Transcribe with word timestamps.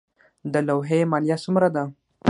د 0.53 0.53
لوحې 0.67 0.99
مالیه 1.11 1.37
څومره 1.43 1.67
ده؟ 1.75 1.83